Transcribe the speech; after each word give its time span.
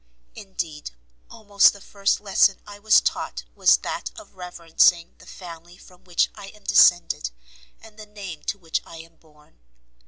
Indeed 0.33 0.89
almost 1.29 1.73
the 1.73 1.79
first 1.79 2.19
lesson 2.21 2.57
I 2.65 2.79
was 2.79 3.01
taught 3.01 3.43
was 3.53 3.77
that 3.77 4.09
of 4.17 4.33
reverencing 4.33 5.13
the 5.19 5.27
family 5.27 5.77
from 5.77 6.05
which 6.05 6.29
I 6.33 6.47
am 6.47 6.63
descended, 6.63 7.29
and 7.79 7.99
the 7.99 8.07
name 8.07 8.41
to 8.45 8.57
which 8.57 8.81
I 8.83 8.97
am 8.97 9.17
born. 9.17 9.59